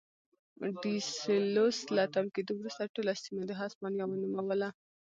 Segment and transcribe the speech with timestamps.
[0.81, 4.69] ډي سلوس له تم کېدو وروسته ټوله سیمه د هسپانیا ونوموله.